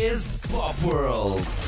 is 0.00 0.36
Pop 0.50 0.80
World. 0.82 1.61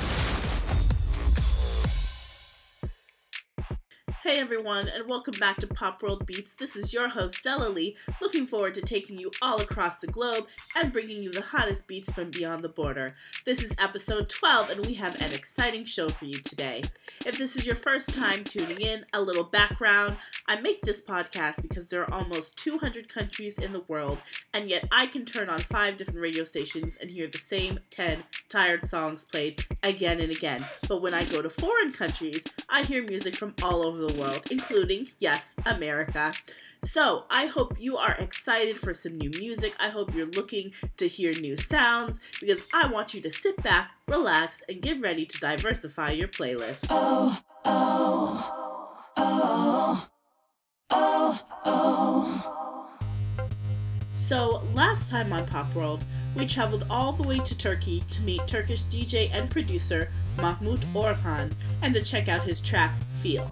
Hey 4.25 4.41
everyone, 4.41 4.89
and 4.89 5.07
welcome 5.07 5.39
back 5.39 5.59
to 5.59 5.67
Pop 5.67 6.03
World 6.03 6.25
Beats. 6.25 6.55
This 6.55 6.77
is 6.77 6.95
your 6.95 7.09
host, 7.09 7.35
Stella 7.35 7.69
Lee, 7.69 7.95
looking 8.23 8.47
forward 8.47 8.73
to 8.73 8.81
taking 8.81 9.19
you 9.19 9.31
all 9.43 9.61
across 9.61 9.99
the 9.99 10.07
globe 10.07 10.47
and 10.75 10.95
bringing 10.95 11.23
you 11.23 11.31
the 11.31 11.43
hottest 11.43 11.87
beats 11.87 12.11
from 12.11 12.31
beyond 12.31 12.65
the 12.65 12.71
border. 12.71 13.13
This 13.45 13.63
is 13.63 13.77
episode 13.79 14.31
12, 14.31 14.71
and 14.71 14.87
we 14.87 14.95
have 14.95 15.21
an 15.21 15.35
exciting 15.35 15.85
show 15.85 16.09
for 16.09 16.25
you 16.25 16.39
today. 16.39 16.85
If 17.27 17.37
this 17.37 17.55
is 17.55 17.67
your 17.67 17.77
first 17.77 18.15
time 18.15 18.45
tuning 18.45 18.81
in, 18.81 19.05
a 19.13 19.21
little 19.21 19.45
background 19.45 20.17
I 20.49 20.59
make 20.59 20.81
this 20.81 21.03
podcast 21.03 21.61
because 21.61 21.91
there 21.91 22.03
are 22.03 22.15
almost 22.15 22.57
200 22.57 23.09
countries 23.11 23.59
in 23.59 23.75
the 23.75 23.85
world, 23.89 24.23
and 24.55 24.71
yet 24.71 24.89
I 24.91 25.05
can 25.05 25.27
turn 25.27 25.51
on 25.51 25.59
five 25.59 25.97
different 25.97 26.21
radio 26.21 26.45
stations 26.45 26.97
and 26.97 27.11
hear 27.11 27.29
the 27.29 27.37
same 27.37 27.79
10 27.91 28.25
tired 28.49 28.87
songs 28.87 29.27
played 29.27 29.63
again 29.83 30.21
and 30.21 30.31
again. 30.31 30.65
But 30.89 31.03
when 31.03 31.13
I 31.13 31.25
go 31.25 31.43
to 31.43 31.51
foreign 31.51 31.93
countries, 31.93 32.43
I 32.75 32.83
hear 32.83 33.05
music 33.05 33.37
from 33.37 33.55
all 33.63 33.87
over 33.87 33.99
the 33.99 34.21
world, 34.21 34.49
including, 34.51 35.07
yes, 35.21 35.55
America. 35.65 36.33
So, 36.83 37.23
I 37.31 37.47
hope 37.47 37.79
you 37.79 37.97
are 37.97 38.15
excited 38.15 38.77
for 38.77 38.93
some 38.93 39.17
new 39.17 39.31
music. 39.39 39.77
I 39.79 39.91
hope 39.91 40.13
you're 40.13 40.27
looking 40.27 40.73
to 40.97 41.07
hear 41.07 41.33
new 41.35 41.57
sounds 41.57 42.19
because 42.41 42.67
I 42.75 42.89
want 42.89 43.15
you 43.15 43.21
to 43.21 43.31
sit 43.31 43.63
back, 43.63 43.93
relax, 44.09 44.61
and 44.69 44.83
get 44.83 45.01
ready 45.01 45.25
to 45.25 45.39
diversify 45.39 46.11
your 46.11 46.27
playlist. 46.27 46.87
Oh, 46.91 47.39
oh, 47.65 48.97
oh, 49.19 50.09
oh, 50.91 51.41
oh. 51.65 52.91
So, 54.15 54.65
last 54.75 55.11
time 55.11 55.33
on 55.33 55.47
Pop 55.47 55.73
World, 55.77 56.05
we 56.35 56.47
traveled 56.47 56.87
all 56.91 57.13
the 57.13 57.23
way 57.23 57.39
to 57.39 57.57
Turkey 57.57 58.05
to 58.11 58.23
meet 58.23 58.47
Turkish 58.47 58.83
DJ 58.85 59.31
and 59.33 59.51
producer 59.51 60.11
Mahmut 60.37 60.81
Orhan 60.93 61.53
and 61.83 61.95
to 61.95 62.03
check 62.03 62.29
out 62.29 62.43
his 62.43 62.61
track 62.61 62.93
Feel. 63.21 63.49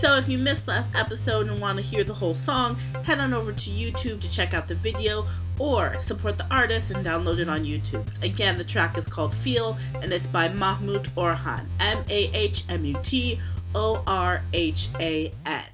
So 0.00 0.16
if 0.16 0.30
you 0.30 0.38
missed 0.38 0.66
last 0.66 0.96
episode 0.96 1.48
and 1.48 1.60
want 1.60 1.76
to 1.76 1.84
hear 1.84 2.04
the 2.04 2.14
whole 2.14 2.32
song, 2.32 2.76
head 3.04 3.20
on 3.20 3.34
over 3.34 3.52
to 3.52 3.70
YouTube 3.70 4.18
to 4.22 4.30
check 4.30 4.54
out 4.54 4.66
the 4.66 4.74
video 4.74 5.26
or 5.58 5.98
support 5.98 6.38
the 6.38 6.46
artist 6.50 6.90
and 6.90 7.04
download 7.04 7.38
it 7.38 7.50
on 7.50 7.66
YouTube. 7.66 8.22
Again, 8.22 8.56
the 8.56 8.64
track 8.64 8.96
is 8.96 9.06
called 9.06 9.34
Feel 9.34 9.76
and 9.96 10.10
it's 10.10 10.26
by 10.26 10.48
Mahmut 10.48 11.10
Orhan. 11.10 11.66
M 11.80 12.02
A 12.08 12.30
H 12.34 12.64
M 12.70 12.82
U 12.86 12.96
T 13.02 13.38
O 13.74 14.02
R 14.06 14.42
H 14.54 14.88
A 15.00 15.34
N. 15.44 15.64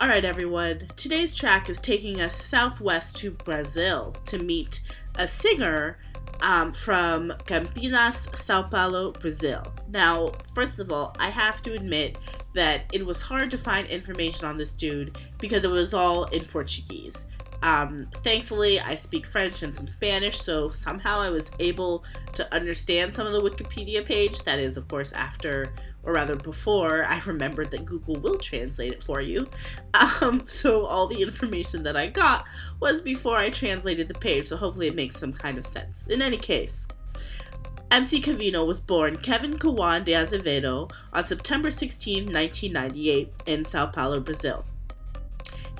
Alright, 0.00 0.24
everyone, 0.24 0.78
today's 0.94 1.34
track 1.34 1.68
is 1.68 1.80
taking 1.80 2.20
us 2.20 2.40
southwest 2.40 3.16
to 3.16 3.32
Brazil 3.32 4.14
to 4.26 4.38
meet 4.38 4.82
a 5.16 5.26
singer 5.26 5.98
um, 6.42 6.72
from 6.72 7.32
Campinas, 7.46 8.34
Sao 8.36 8.62
Paulo, 8.64 9.12
Brazil. 9.12 9.62
Now, 9.88 10.32
first 10.54 10.78
of 10.80 10.92
all, 10.92 11.14
I 11.18 11.30
have 11.30 11.62
to 11.62 11.72
admit 11.72 12.18
that 12.52 12.84
it 12.92 13.06
was 13.06 13.22
hard 13.22 13.50
to 13.52 13.58
find 13.58 13.86
information 13.88 14.46
on 14.46 14.58
this 14.58 14.72
dude 14.72 15.16
because 15.38 15.64
it 15.64 15.70
was 15.70 15.94
all 15.94 16.24
in 16.24 16.44
Portuguese. 16.44 17.26
Um, 17.62 18.08
thankfully, 18.24 18.80
I 18.80 18.96
speak 18.96 19.24
French 19.24 19.62
and 19.62 19.74
some 19.74 19.86
Spanish, 19.86 20.40
so 20.40 20.68
somehow 20.68 21.20
I 21.20 21.30
was 21.30 21.50
able 21.60 22.04
to 22.34 22.52
understand 22.54 23.14
some 23.14 23.26
of 23.26 23.32
the 23.32 23.40
Wikipedia 23.40 24.04
page. 24.04 24.42
That 24.42 24.58
is, 24.58 24.76
of 24.76 24.88
course, 24.88 25.12
after, 25.12 25.72
or 26.02 26.12
rather 26.12 26.34
before, 26.34 27.04
I 27.04 27.20
remembered 27.24 27.70
that 27.70 27.84
Google 27.84 28.16
will 28.16 28.38
translate 28.38 28.92
it 28.92 29.02
for 29.02 29.20
you. 29.20 29.46
Um, 29.94 30.40
so 30.44 30.86
all 30.86 31.06
the 31.06 31.22
information 31.22 31.84
that 31.84 31.96
I 31.96 32.08
got 32.08 32.44
was 32.80 33.00
before 33.00 33.36
I 33.36 33.50
translated 33.50 34.08
the 34.08 34.14
page, 34.14 34.48
so 34.48 34.56
hopefully 34.56 34.88
it 34.88 34.96
makes 34.96 35.16
some 35.16 35.32
kind 35.32 35.56
of 35.56 35.66
sense. 35.66 36.08
In 36.08 36.20
any 36.20 36.38
case, 36.38 36.88
MC 37.92 38.20
Kevinho 38.20 38.66
was 38.66 38.80
born 38.80 39.16
Kevin 39.16 39.58
Kawan 39.58 40.04
de 40.04 40.14
Azevedo 40.14 40.90
on 41.12 41.24
September 41.24 41.70
16, 41.70 42.24
1998, 42.24 43.32
in 43.46 43.64
Sao 43.64 43.86
Paulo, 43.86 44.18
Brazil. 44.18 44.64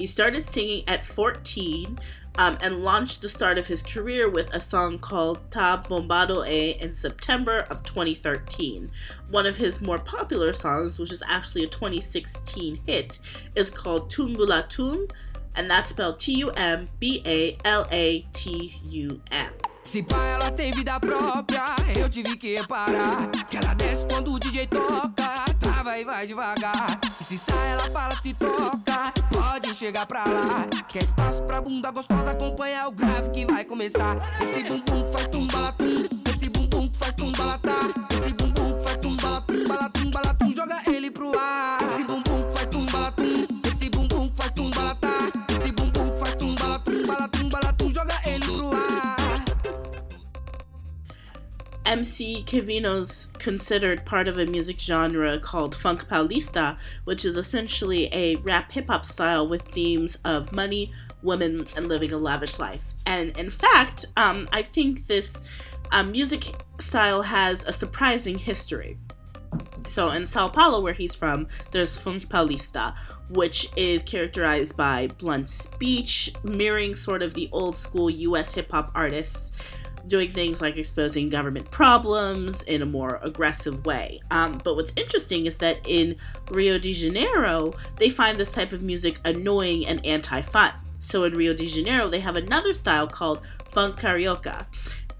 He 0.02 0.08
started 0.08 0.44
singing 0.44 0.82
at 0.88 1.04
14 1.04 1.96
um, 2.36 2.58
and 2.60 2.82
launched 2.82 3.22
the 3.22 3.28
start 3.28 3.56
of 3.56 3.68
his 3.68 3.84
career 3.84 4.28
with 4.28 4.52
a 4.52 4.58
song 4.58 4.98
called 4.98 5.38
Ta 5.52 5.80
Bombado 5.80 6.44
E 6.44 6.72
in 6.80 6.92
September 6.92 7.58
of 7.70 7.84
2013. 7.84 8.90
One 9.30 9.46
of 9.46 9.58
his 9.58 9.80
more 9.80 9.98
popular 9.98 10.52
songs, 10.54 10.98
which 10.98 11.12
is 11.12 11.22
actually 11.28 11.62
a 11.62 11.68
2016 11.68 12.80
hit, 12.84 13.20
is 13.54 13.70
called 13.70 14.10
Tumbalatum, 14.10 15.08
and 15.54 15.70
that's 15.70 15.90
spelled 15.90 16.18
T 16.18 16.32
U 16.32 16.50
M 16.56 16.88
B 16.98 17.22
A 17.24 17.56
L 17.64 17.86
A 17.92 18.26
T 18.32 18.74
U 18.82 19.20
M. 19.30 19.52
Se 19.84 20.02
pá, 20.02 20.24
ela 20.24 20.50
tem 20.50 20.72
vida 20.72 20.98
própria, 20.98 21.76
eu 21.96 22.08
tive 22.08 22.36
que 22.36 22.56
reparar. 22.56 23.30
Que 23.48 23.56
ela 23.56 23.74
desce 23.74 24.06
quando 24.06 24.32
o 24.32 24.38
DJ 24.40 24.66
toca, 24.66 25.44
trava 25.60 25.98
e 25.98 26.04
vai 26.04 26.26
devagar. 26.26 27.00
E 27.20 27.24
se 27.24 27.36
sai, 27.36 27.72
ela 27.72 27.90
fala, 27.90 28.20
se 28.22 28.32
toca, 28.32 28.91
pode 29.72 29.78
chegar 29.78 30.06
pra 30.06 30.24
lá. 30.24 30.66
Quer 30.86 31.02
espaço 31.02 31.42
pra 31.44 31.60
bunda 31.60 31.90
gostosa, 31.90 32.32
acompanha 32.32 32.86
o 32.86 32.92
grave 32.92 33.30
que 33.30 33.46
vai 33.46 33.64
começar. 33.64 34.16
Esse 34.42 34.62
bumbum 34.64 35.06
faz 35.10 35.26
tumbalatum, 35.28 35.94
esse 36.34 36.48
bumbum 36.50 36.90
faz 36.98 37.14
tumbalatá. 37.14 37.78
Esse 38.10 38.34
bumbum 38.34 38.78
faz 38.80 38.96
tumbalatum, 38.98 39.64
balatum, 39.66 40.10
balatum, 40.10 40.52
joga 40.54 40.82
ele 40.86 41.10
pro 41.10 41.32
ar. 41.38 41.81
MC 51.92 52.42
Kevinho's 52.44 53.28
considered 53.38 54.06
part 54.06 54.26
of 54.26 54.38
a 54.38 54.46
music 54.46 54.80
genre 54.80 55.38
called 55.38 55.74
Funk 55.74 56.08
Paulista, 56.08 56.78
which 57.04 57.26
is 57.26 57.36
essentially 57.36 58.08
a 58.14 58.36
rap 58.36 58.72
hip 58.72 58.86
hop 58.88 59.04
style 59.04 59.46
with 59.46 59.60
themes 59.60 60.16
of 60.24 60.54
money, 60.54 60.90
women, 61.22 61.66
and 61.76 61.88
living 61.88 62.10
a 62.10 62.16
lavish 62.16 62.58
life. 62.58 62.94
And 63.04 63.36
in 63.36 63.50
fact, 63.50 64.06
um, 64.16 64.48
I 64.52 64.62
think 64.62 65.06
this 65.06 65.42
um, 65.90 66.12
music 66.12 66.54
style 66.80 67.20
has 67.20 67.62
a 67.64 67.72
surprising 67.74 68.38
history. 68.38 68.96
So 69.86 70.12
in 70.12 70.24
Sao 70.24 70.48
Paulo, 70.48 70.80
where 70.80 70.94
he's 70.94 71.14
from, 71.14 71.46
there's 71.72 71.98
Funk 71.98 72.26
Paulista, 72.30 72.96
which 73.28 73.68
is 73.76 74.02
characterized 74.02 74.78
by 74.78 75.08
blunt 75.18 75.46
speech, 75.46 76.32
mirroring 76.42 76.94
sort 76.94 77.22
of 77.22 77.34
the 77.34 77.50
old 77.52 77.76
school 77.76 78.08
US 78.08 78.54
hip 78.54 78.70
hop 78.70 78.90
artists 78.94 79.52
doing 80.12 80.30
things 80.30 80.60
like 80.60 80.76
exposing 80.76 81.30
government 81.30 81.70
problems 81.70 82.60
in 82.64 82.82
a 82.82 82.84
more 82.86 83.18
aggressive 83.22 83.86
way. 83.86 84.20
Um, 84.30 84.60
but 84.62 84.76
what's 84.76 84.92
interesting 84.94 85.46
is 85.46 85.56
that 85.58 85.78
in 85.86 86.16
Rio 86.50 86.76
de 86.76 86.92
Janeiro, 86.92 87.72
they 87.96 88.10
find 88.10 88.38
this 88.38 88.52
type 88.52 88.74
of 88.74 88.82
music 88.82 89.18
annoying 89.24 89.86
and 89.86 90.04
anti 90.04 90.42
fun. 90.42 90.74
So 90.98 91.24
in 91.24 91.32
Rio 91.32 91.54
de 91.54 91.66
Janeiro, 91.66 92.08
they 92.08 92.20
have 92.20 92.36
another 92.36 92.74
style 92.74 93.06
called 93.06 93.40
funk 93.70 93.98
carioca, 93.98 94.66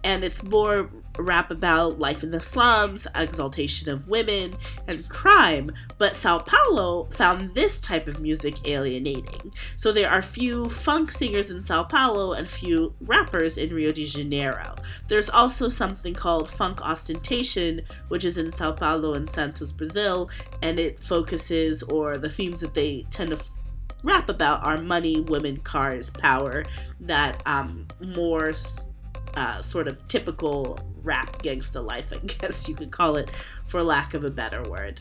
and 0.04 0.22
it's 0.22 0.42
more 0.42 0.90
rap 1.18 1.50
about 1.50 1.98
life 1.98 2.22
in 2.22 2.30
the 2.30 2.40
slums, 2.40 3.06
exaltation 3.14 3.88
of 3.90 4.08
women, 4.08 4.54
and 4.88 5.08
crime. 5.08 5.70
But 5.98 6.16
Sao 6.16 6.38
Paulo 6.38 7.04
found 7.10 7.54
this 7.54 7.80
type 7.80 8.08
of 8.08 8.20
music 8.20 8.66
alienating. 8.66 9.52
So 9.76 9.92
there 9.92 10.10
are 10.10 10.22
few 10.22 10.68
funk 10.68 11.10
singers 11.10 11.50
in 11.50 11.60
Sao 11.60 11.84
Paulo 11.84 12.32
and 12.32 12.46
few 12.46 12.94
rappers 13.00 13.58
in 13.58 13.74
Rio 13.74 13.92
de 13.92 14.06
Janeiro. 14.06 14.74
There's 15.08 15.30
also 15.30 15.68
something 15.68 16.14
called 16.14 16.48
funk 16.48 16.82
ostentation, 16.82 17.82
which 18.08 18.24
is 18.24 18.38
in 18.38 18.50
Sao 18.50 18.72
Paulo 18.72 19.14
and 19.14 19.28
Santos, 19.28 19.72
Brazil, 19.72 20.30
and 20.62 20.78
it 20.78 20.98
focuses, 20.98 21.82
or 21.84 22.16
the 22.16 22.30
themes 22.30 22.60
that 22.60 22.74
they 22.74 23.06
tend 23.10 23.30
to 23.30 23.44
rap 24.04 24.28
about 24.28 24.66
are 24.66 24.78
money, 24.78 25.20
women, 25.20 25.58
cars, 25.58 26.10
power, 26.10 26.64
that 27.00 27.42
um, 27.46 27.86
more 28.00 28.52
uh, 29.36 29.60
sort 29.60 29.88
of 29.88 30.06
typical 30.08 30.78
rap 31.02 31.42
gangsta 31.42 31.84
life, 31.84 32.12
I 32.12 32.18
guess 32.26 32.68
you 32.68 32.74
could 32.74 32.90
call 32.90 33.16
it, 33.16 33.30
for 33.66 33.82
lack 33.82 34.14
of 34.14 34.24
a 34.24 34.30
better 34.30 34.62
word. 34.64 35.00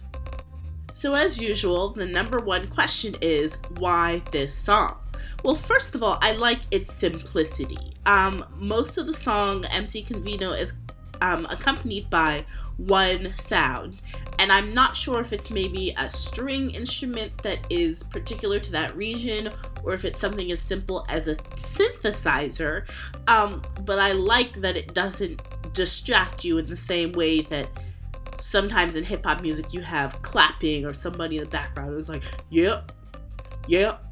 So, 0.92 1.14
as 1.14 1.42
usual, 1.42 1.90
the 1.90 2.06
number 2.06 2.40
one 2.40 2.68
question 2.68 3.16
is 3.22 3.58
why 3.78 4.22
this 4.32 4.54
song? 4.54 4.98
Well, 5.44 5.56
first 5.56 5.96
of 5.96 6.04
all, 6.04 6.18
I 6.22 6.34
like 6.34 6.60
its 6.72 6.94
simplicity. 6.94 7.96
Um, 8.06 8.46
most 8.58 8.98
of 8.98 9.06
the 9.06 9.14
song, 9.14 9.66
MC 9.66 10.04
Kevinho 10.04 10.58
is 10.58 10.74
um, 11.22 11.46
accompanied 11.50 12.10
by 12.10 12.46
one 12.78 13.34
sound. 13.34 14.02
And 14.40 14.52
I'm 14.52 14.74
not 14.74 14.96
sure 14.96 15.20
if 15.20 15.34
it's 15.34 15.52
maybe 15.52 15.94
a 15.98 16.10
string 16.10 16.72
instrument 16.72 17.38
that 17.44 17.60
is 17.70 18.04
particular 18.04 18.60
to 18.60 18.72
that 18.72 18.96
region 18.96 19.52
or 19.84 19.94
if 19.94 20.04
it's 20.04 20.20
something 20.20 20.52
as 20.52 20.60
simple 20.60 21.06
as 21.10 21.28
a 21.28 21.36
synthesizer. 21.36 22.90
Um, 23.28 23.62
but 23.86 24.00
I 24.00 24.14
like 24.14 24.54
that 24.54 24.76
it 24.76 24.94
doesn't 24.94 25.42
distract 25.74 26.44
you 26.44 26.58
in 26.58 26.70
the 26.70 26.78
same 26.78 27.12
way 27.12 27.42
that 27.42 27.70
sometimes 28.38 28.96
in 28.96 29.04
hip 29.04 29.26
hop 29.26 29.42
music 29.42 29.74
you 29.74 29.82
have 29.82 30.20
clapping 30.24 30.86
or 30.86 30.94
somebody 30.94 31.38
in 31.38 31.44
the 31.44 31.50
background 31.50 31.96
is 31.96 32.10
like, 32.10 32.24
yep, 32.50 32.92
yep, 33.68 34.12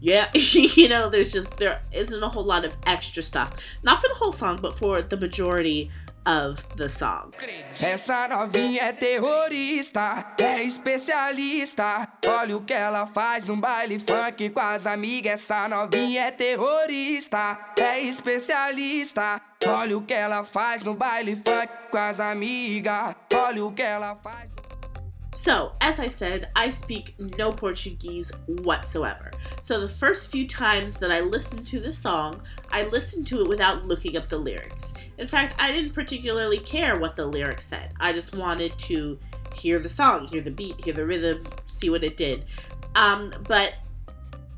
yeah, 0.00 0.30
you 0.34 0.88
know, 0.88 1.10
there's 1.10 1.32
just 1.32 1.56
there 1.58 1.82
isn't 1.92 2.22
a 2.22 2.28
whole 2.28 2.44
lot 2.44 2.64
of 2.64 2.76
extra 2.86 3.22
stuff. 3.22 3.52
Not 3.82 4.00
for 4.00 4.08
the 4.08 4.14
whole 4.14 4.32
song, 4.32 4.58
but 4.60 4.76
for 4.76 5.02
the 5.02 5.16
majority 5.16 5.90
of 6.26 6.62
the 6.76 6.88
song. 6.88 7.32
Essa 7.80 8.28
novinha 8.28 8.82
é 8.82 8.92
terrorista, 8.92 10.34
é 10.38 10.62
especialista. 10.62 12.08
Olha 12.26 12.56
o 12.56 12.62
que 12.62 12.72
ela 12.72 13.06
faz 13.06 13.44
no 13.44 13.56
baile 13.56 13.98
funk 13.98 14.50
com 14.50 14.60
as 14.60 14.86
amigas. 14.86 15.32
Essa 15.32 15.68
novinha 15.68 16.26
é 16.26 16.30
terrorista, 16.30 17.58
é 17.78 18.00
especialista. 18.00 19.40
Olha 19.66 19.96
o 19.96 20.02
que 20.02 20.14
ela 20.14 20.44
faz 20.44 20.82
no 20.82 20.94
baile 20.94 21.36
funk 21.36 21.68
com 21.90 21.98
as 21.98 22.20
amigas. 22.20 23.14
Olha 23.34 23.64
o 23.64 23.72
que 23.72 23.82
ela 23.82 24.16
faz. 24.16 24.59
So, 25.40 25.72
as 25.80 25.98
I 25.98 26.06
said, 26.06 26.50
I 26.54 26.68
speak 26.68 27.14
no 27.38 27.50
Portuguese 27.50 28.30
whatsoever. 28.46 29.30
So, 29.62 29.80
the 29.80 29.88
first 29.88 30.30
few 30.30 30.46
times 30.46 30.98
that 30.98 31.10
I 31.10 31.20
listened 31.20 31.66
to 31.68 31.80
the 31.80 31.94
song, 31.94 32.42
I 32.70 32.82
listened 32.88 33.26
to 33.28 33.40
it 33.40 33.48
without 33.48 33.86
looking 33.86 34.18
up 34.18 34.28
the 34.28 34.36
lyrics. 34.36 34.92
In 35.16 35.26
fact, 35.26 35.54
I 35.58 35.72
didn't 35.72 35.94
particularly 35.94 36.58
care 36.58 36.98
what 36.98 37.16
the 37.16 37.24
lyrics 37.24 37.64
said. 37.66 37.94
I 38.00 38.12
just 38.12 38.34
wanted 38.34 38.78
to 38.80 39.18
hear 39.54 39.78
the 39.78 39.88
song, 39.88 40.28
hear 40.28 40.42
the 40.42 40.50
beat, 40.50 40.84
hear 40.84 40.92
the 40.92 41.06
rhythm, 41.06 41.42
see 41.68 41.88
what 41.88 42.04
it 42.04 42.18
did. 42.18 42.44
Um, 42.94 43.30
but 43.48 43.76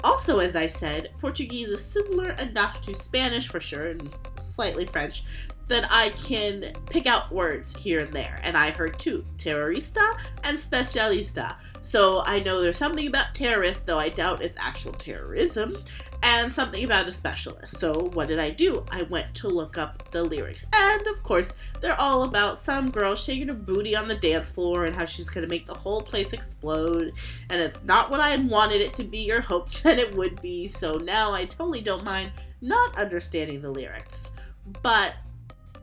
also, 0.03 0.41
as 0.41 0.57
I 0.57 0.67
said, 0.67 1.11
Portuguese 1.19 1.69
is 1.69 1.85
similar 1.85 2.31
enough 2.33 2.83
to 2.87 2.95
Spanish 2.97 3.47
for 3.47 3.61
sure, 3.61 3.91
and 3.91 4.13
slightly 4.37 4.85
French, 4.85 5.23
that 5.69 5.87
I 5.91 6.11
can 6.11 6.73
pick 6.91 7.07
out 7.07 7.33
words 7.33 7.75
here 7.75 8.01
and 8.01 8.13
there. 8.13 8.39
And 8.43 8.57
I 8.57 8.71
heard 8.71 8.99
two 8.99 9.25
terrorista 9.39 10.19
and 10.45 10.57
specialista. 10.57 11.57
So 11.81 12.23
I 12.25 12.41
know 12.41 12.61
there's 12.61 12.77
something 12.77 13.07
about 13.07 13.35
terrorist, 13.35 13.87
though 13.87 13.99
I 13.99 14.09
doubt 14.09 14.43
it's 14.43 14.57
actual 14.59 14.93
terrorism, 14.93 15.77
and 16.23 16.53
something 16.53 16.85
about 16.85 17.09
a 17.09 17.13
specialist. 17.13 17.79
So 17.79 18.11
what 18.13 18.29
did 18.29 18.39
I 18.39 18.51
do? 18.51 18.85
I 18.91 19.03
went 19.05 19.35
to 19.37 19.49
look 19.49 19.77
up 19.77 20.11
the 20.11 20.23
lyrics. 20.23 20.65
And 20.73 21.07
of 21.09 21.23
course, 21.23 21.53
they're 21.81 22.01
all 22.01 22.23
about 22.23 22.59
some 22.59 22.91
girl 22.91 23.15
shaking 23.15 23.49
her 23.49 23.55
booty 23.55 23.97
on 23.97 24.09
the 24.09 24.15
dance 24.15 24.55
floor 24.55 24.85
and 24.85 24.95
how 24.95 25.05
she's 25.05 25.29
gonna 25.29 25.49
make 25.49 25.67
the 25.67 25.75
whole 25.75 26.01
place 26.01 26.33
explode. 26.33 27.13
And 27.51 27.61
it's 27.61 27.83
not 27.83 28.11
what 28.11 28.21
I 28.21 28.29
had 28.29 28.49
wanted 28.49 28.81
it 28.81 28.95
to 28.95 29.05
be 29.05 29.33
or 29.33 29.41
hoped 29.53 29.83
that 29.83 29.99
it 29.99 30.15
would 30.15 30.41
be. 30.41 30.69
So 30.69 30.95
now 30.97 31.33
I 31.33 31.45
totally 31.45 31.81
don't 31.81 32.05
mind 32.05 32.31
not 32.61 32.97
understanding 32.97 33.61
the 33.61 33.71
lyrics. 33.71 34.31
But 34.83 35.15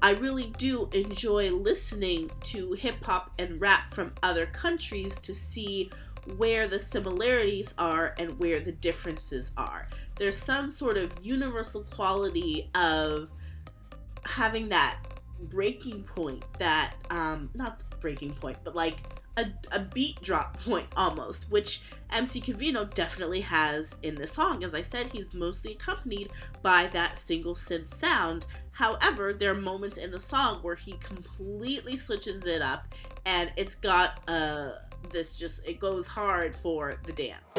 I 0.02 0.12
really 0.12 0.54
do 0.58 0.90
enjoy 0.94 1.52
listening 1.52 2.32
to 2.46 2.74
hip 2.74 3.04
hop 3.04 3.32
and 3.40 3.60
rap 3.60 3.90
from 3.90 4.14
other 4.24 4.46
countries 4.46 5.18
to 5.20 5.34
see 5.34 5.90
where 6.38 6.68
the 6.68 6.80
similarities 6.80 7.74
are 7.78 8.14
and 8.18 8.40
where 8.40 8.60
the 8.60 8.72
differences 8.72 9.52
are. 9.58 9.88
There's 10.16 10.38
some 10.38 10.70
sort 10.70 10.98
of 10.98 11.14
universal 11.22 11.84
quality 11.84 12.70
of 12.76 13.30
having 14.26 14.70
that 14.70 15.00
breaking 15.44 16.04
point 16.04 16.44
that 16.60 16.96
um 17.10 17.50
not 17.54 17.82
breaking 18.02 18.34
point 18.34 18.58
but 18.66 18.76
like 18.76 18.98
a, 19.40 19.52
a 19.72 19.80
beat 19.80 20.22
drop 20.22 20.60
point 20.66 20.88
almost, 20.96 21.52
which 21.52 21.82
MC 22.12 22.42
Kevinho 22.42 22.92
definitely 22.94 23.42
has 23.42 23.96
in 24.02 24.16
this 24.16 24.32
song. 24.34 24.64
As 24.64 24.74
I 24.74 24.82
said, 24.82 25.08
he's 25.08 25.34
mostly 25.34 25.74
accompanied 25.74 26.30
by 26.62 26.88
that 26.88 27.18
single 27.18 27.54
synth 27.54 27.92
sound. 27.92 28.46
However, 28.72 29.34
there 29.34 29.52
are 29.52 29.62
moments 29.62 29.98
in 29.98 30.10
the 30.12 30.20
song 30.20 30.60
where 30.62 30.76
he 30.76 30.94
completely 30.94 31.96
switches 31.96 32.46
it 32.46 32.62
up 32.62 32.88
and 33.26 33.52
it's 33.58 33.76
got 33.76 34.22
a 34.30 34.74
this 35.12 35.40
just 35.40 35.68
it 35.68 35.80
goes 35.80 36.06
hard 36.08 36.56
for 36.56 36.96
the 37.06 37.14
dance. 37.14 37.54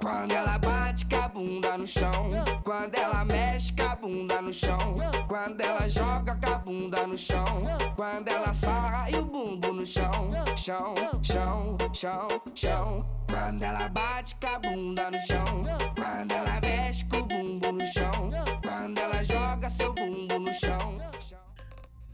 Quando 0.00 0.32
ela 0.32 0.58
bate 0.58 1.06
com 1.06 1.18
a 1.18 1.28
bunda 1.28 1.78
no 1.78 1.86
chão, 1.86 2.30
quando 2.64 2.94
ela 2.94 3.24
mexe 3.24 3.72
com 3.72 3.84
a 3.84 3.96
bunda 3.96 4.42
no 4.42 4.52
chão, 4.52 4.96
quando 5.36 5.60
ela 5.60 5.86
joga 5.86 6.34
com 6.36 6.50
a 6.50 6.58
bunda 6.58 7.06
no 7.06 7.18
chão, 7.18 7.62
quando 7.94 8.28
ela 8.28 8.54
sarra 8.54 9.10
e 9.10 9.16
o 9.16 9.22
bumbo 9.22 9.70
no 9.70 9.84
chão, 9.84 10.30
chão, 10.56 10.94
chão, 11.22 11.76
chão, 11.92 12.28
chão. 12.54 13.06
Quando 13.28 13.62
ela 13.62 13.86
bate 13.90 14.34
com 14.36 14.46
a 14.46 14.58
bunda 14.58 15.10
no 15.10 15.20
chão, 15.20 15.62
quando 15.94 16.32
ela 16.32 16.58
mexe 16.62 17.04
com 17.04 17.18
o 17.18 17.26
bumbo 17.26 17.70
no 17.70 17.86
chão, 17.86 18.30
quando 18.62 18.98
ela 18.98 19.22
joga 19.22 19.68
seu 19.68 19.92
bumbo 19.92 20.38
no 20.38 20.52
chão. 20.54 20.96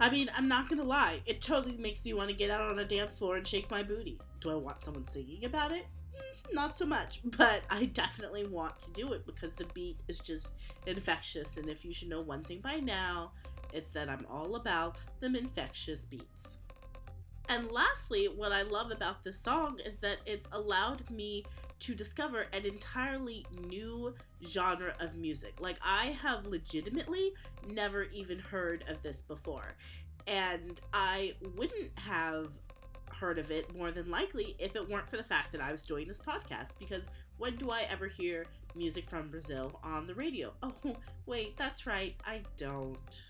I 0.01 0.11
mean, 0.11 0.29
I'm 0.37 0.49
not 0.49 0.69
gonna 0.69 0.83
lie, 0.83 1.23
it 1.25 1.41
totally 1.41 1.77
makes 1.79 2.05
me 2.05 2.15
want 2.15 2.29
to 2.29 2.35
get 2.35 2.51
out 2.51 2.73
on 2.73 2.81
a 2.81 2.85
dance 2.85 3.19
floor 3.19 3.37
and 3.37 3.47
shake 3.47 3.71
my 3.71 3.85
booty. 3.85 4.19
Do 4.41 4.51
I 4.51 4.57
want 4.57 4.81
someone 4.81 5.05
singing 5.07 5.45
about 5.45 5.71
it? 5.71 5.87
Mm, 6.14 6.55
not 6.55 6.75
so 6.75 6.87
much, 6.87 7.20
but 7.25 7.62
I 7.70 7.87
definitely 7.87 8.47
want 8.47 8.79
to 8.81 8.91
do 8.91 9.12
it 9.12 9.26
because 9.26 9.55
the 9.55 9.67
beat 9.67 10.03
is 10.09 10.19
just 10.19 10.53
infectious. 10.87 11.56
And 11.56 11.69
if 11.69 11.85
you 11.85 11.93
should 11.93 12.09
know 12.09 12.20
one 12.20 12.43
thing 12.43 12.61
by 12.61 12.76
now, 12.76 13.32
it's 13.73 13.91
that 13.93 14.09
I'm 14.09 14.26
all 14.31 14.56
about 14.56 15.00
them 15.20 15.35
infectious 15.35 16.05
beats. 16.05 16.59
And 17.49 17.70
lastly, 17.70 18.26
what 18.26 18.53
I 18.53 18.62
love 18.62 18.91
about 18.91 19.23
this 19.25 19.38
song 19.38 19.79
is 19.85 19.99
that 19.99 20.19
it's 20.26 20.49
allowed 20.53 21.09
me 21.11 21.44
to 21.81 21.94
discover 21.94 22.47
an 22.53 22.64
entirely 22.64 23.44
new 23.69 24.14
genre 24.44 24.94
of 25.00 25.19
music. 25.19 25.55
Like, 25.59 25.79
I 25.85 26.06
have 26.23 26.47
legitimately 26.47 27.32
never 27.67 28.05
even 28.05 28.38
heard 28.38 28.85
of 28.88 29.03
this 29.03 29.20
before. 29.20 29.75
And 30.26 30.81
I 30.93 31.35
wouldn't 31.56 31.99
have 31.99 32.53
heard 33.14 33.38
of 33.38 33.50
it 33.50 33.76
more 33.76 33.91
than 33.91 34.11
likely 34.11 34.55
if 34.59 34.76
it 34.76 34.88
weren't 34.88 35.09
for 35.09 35.17
the 35.17 35.25
fact 35.25 35.53
that 35.53 35.61
I 35.61 35.70
was 35.70 35.82
doing 35.82 36.09
this 36.09 36.20
podcast. 36.20 36.79
Because 36.79 37.09
when 37.38 37.56
do 37.56 37.70
I 37.70 37.87
ever 37.91 38.06
hear 38.06 38.44
music 38.75 39.09
from 39.09 39.29
Brazil 39.29 39.79
on 39.82 40.06
the 40.06 40.14
radio? 40.14 40.53
Oh, 40.62 40.97
wait, 41.26 41.56
that's 41.56 41.87
right, 41.87 42.14
I 42.26 42.41
don't. 42.56 43.23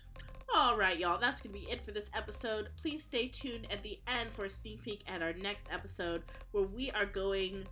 All 0.55 0.77
right, 0.77 0.99
y'all, 0.99 1.19
that's 1.19 1.41
going 1.41 1.53
to 1.55 1.59
be 1.59 1.71
it 1.71 1.83
for 1.83 1.91
this 1.91 2.09
episode. 2.15 2.69
Please 2.79 3.03
stay 3.03 3.27
tuned 3.27 3.67
at 3.71 3.81
the 3.81 3.99
end 4.19 4.29
for 4.31 4.45
a 4.45 4.49
sneak 4.49 4.83
peek 4.83 5.01
at 5.07 5.21
our 5.21 5.33
next 5.33 5.67
episode 5.71 6.23
where 6.51 6.65
we 6.65 6.91
are 6.91 7.05
going. 7.05 7.65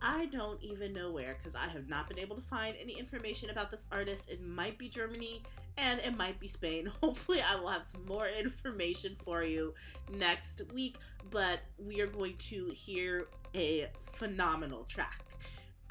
I 0.00 0.26
don't 0.26 0.60
even 0.62 0.92
know 0.92 1.10
where 1.10 1.34
because 1.34 1.54
I 1.54 1.68
have 1.68 1.88
not 1.88 2.08
been 2.08 2.18
able 2.18 2.34
to 2.36 2.42
find 2.42 2.74
any 2.80 2.94
information 2.98 3.50
about 3.50 3.70
this 3.70 3.84
artist. 3.92 4.30
It 4.30 4.42
might 4.42 4.78
be 4.78 4.88
Germany 4.88 5.42
and 5.78 6.00
it 6.00 6.16
might 6.16 6.38
be 6.40 6.48
Spain. 6.48 6.86
Hopefully, 7.00 7.40
I 7.40 7.56
will 7.56 7.68
have 7.68 7.84
some 7.84 8.04
more 8.06 8.28
information 8.28 9.16
for 9.24 9.42
you 9.42 9.74
next 10.12 10.62
week, 10.72 10.96
but 11.30 11.60
we 11.78 12.00
are 12.00 12.06
going 12.06 12.36
to 12.36 12.70
hear 12.74 13.28
a 13.54 13.88
phenomenal 14.02 14.84
track. 14.84 15.20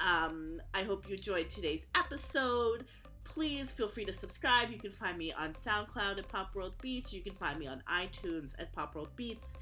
Um, 0.00 0.60
I 0.74 0.82
hope 0.82 1.08
you 1.08 1.14
enjoyed 1.14 1.48
today's 1.48 1.86
episode 1.94 2.86
please 3.24 3.72
feel 3.72 3.88
free 3.88 4.04
to 4.04 4.12
subscribe. 4.12 4.70
You 4.70 4.78
can 4.78 4.90
find 4.90 5.16
me 5.16 5.32
on 5.32 5.52
SoundCloud 5.52 6.18
at 6.18 6.28
Pop 6.28 6.54
World 6.54 6.74
Beats. 6.80 7.12
You 7.12 7.22
can 7.22 7.34
find 7.34 7.58
me 7.58 7.66
on 7.66 7.82
iTunes 7.90 8.54
at 8.58 8.72
Pop 8.72 8.94
World 8.94 9.10
Beats. 9.16 9.54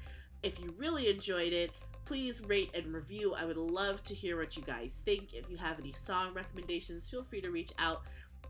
If 0.43 0.59
you 0.59 0.73
really 0.77 1.09
enjoyed 1.09 1.53
it, 1.53 1.71
please 2.05 2.41
rate 2.41 2.71
and 2.73 2.93
review. 2.93 3.33
I 3.33 3.45
would 3.45 3.57
love 3.57 4.03
to 4.03 4.15
hear 4.15 4.37
what 4.37 4.57
you 4.57 4.63
guys 4.63 5.01
think. 5.05 5.33
If 5.33 5.49
you 5.49 5.57
have 5.57 5.79
any 5.79 5.91
song 5.91 6.33
recommendations, 6.33 7.09
feel 7.09 7.23
free 7.23 7.41
to 7.41 7.51
reach 7.51 7.71
out 7.77 8.01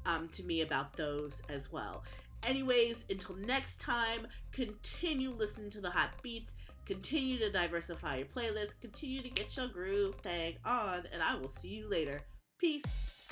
um, 0.06 0.28
to 0.30 0.44
me 0.44 0.62
about 0.62 0.94
those 0.94 1.42
as 1.50 1.72
well. 1.72 2.04
Anyways, 2.44 3.06
until 3.10 3.36
next 3.36 3.80
time, 3.80 4.28
continue 4.52 5.32
listening 5.32 5.70
to 5.72 5.82
the 5.82 5.92
hot 5.92 6.10
beats, 6.24 6.54
continue 6.86 7.38
to 7.38 7.52
diversify 7.52 8.18
your 8.18 8.26
playlist, 8.26 8.82
continue 8.82 9.22
to 9.22 9.30
get 9.30 9.56
your 9.56 9.68
groove 9.68 10.16
thing 10.16 10.56
on, 10.66 11.04
and 11.14 11.22
I 11.22 11.36
will 11.36 11.50
see 11.50 11.70
you 11.70 11.88
later. 11.88 12.22
Peace. 12.58 13.28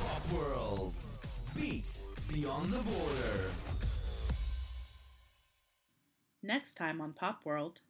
Pop 0.00 0.32
World. 0.32 0.94
Beats 1.56 2.06
beyond 2.32 2.72
the 2.72 2.78
border. 2.78 3.50
Next 6.42 6.74
time 6.74 7.00
on 7.00 7.12
Pop 7.12 7.44
World. 7.44 7.80